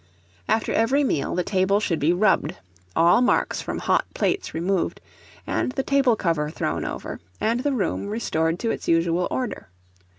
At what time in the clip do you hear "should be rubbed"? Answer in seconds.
1.79-2.55